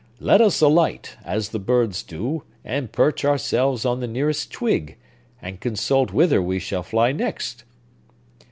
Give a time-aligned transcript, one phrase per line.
[0.19, 4.97] Let us alight, as the birds do, and perch ourselves on the nearest twig,
[5.39, 7.63] and consult wither we shall fly next!"